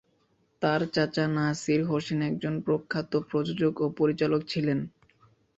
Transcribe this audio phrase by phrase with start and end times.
[0.61, 4.79] তার চাচা নাসির হোসেন একজন প্রখ্যাত প্রযোজক ও পরিচালক ছিলেন।